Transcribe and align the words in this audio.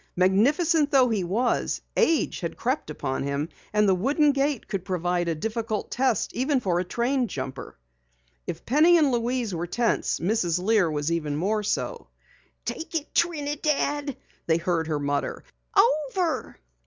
Magnificent 0.15 0.89
though 0.89 1.09
he 1.09 1.23
was, 1.23 1.79
age 1.95 2.39
had 2.39 2.57
crept 2.57 2.89
upon 2.89 3.21
him, 3.21 3.49
and 3.71 3.87
the 3.87 3.93
wooden 3.93 4.31
gate 4.31 4.67
could 4.67 4.83
prove 4.83 5.05
a 5.05 5.35
difficult 5.35 5.91
test 5.91 6.33
for 6.61 6.79
a 6.79 6.83
trained 6.83 7.29
jumper. 7.29 7.77
If 8.47 8.65
Penny 8.65 8.97
and 8.97 9.11
Louise 9.11 9.53
were 9.53 9.67
tense, 9.67 10.19
Mrs. 10.19 10.57
Lear 10.57 10.89
was 10.89 11.11
even 11.11 11.35
more 11.35 11.61
so. 11.61 12.07
"Take 12.65 12.95
it, 12.95 13.13
Trinidad!" 13.13 14.17
they 14.47 14.57
heard 14.57 14.87
her 14.87 14.97
mutter. 14.97 15.43
"Over!" 15.77 16.57